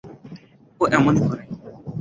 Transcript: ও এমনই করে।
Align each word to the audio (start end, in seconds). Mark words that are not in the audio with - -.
ও 0.81 0.83
এমনই 0.95 1.21
করে। 1.21 1.43